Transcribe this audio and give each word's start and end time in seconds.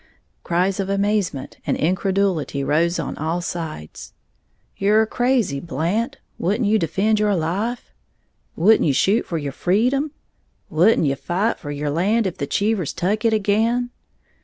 Cries 0.43 0.79
of 0.79 0.89
amazement 0.89 1.57
and 1.63 1.77
incredulity 1.77 2.63
rose 2.63 2.97
on 2.97 3.15
all 3.19 3.39
sides. 3.39 4.13
"You're 4.75 5.05
crazy, 5.05 5.59
Blant, 5.59 6.17
wouldn't 6.39 6.65
you 6.67 6.79
defend 6.79 7.19
your 7.19 7.35
life?" 7.35 7.93
"Wouldn't 8.55 8.87
you 8.87 8.93
shoot 8.93 9.27
for 9.27 9.37
your 9.37 9.51
freedom?" 9.51 10.09
"Wouldn't 10.71 11.05
you 11.05 11.15
fight 11.15 11.59
for 11.59 11.69
your 11.69 11.91
land 11.91 12.25
if 12.25 12.39
the 12.39 12.47
Cheevers 12.47 12.93
tuck 12.93 13.25
it 13.25 13.31
again?" 13.31 13.91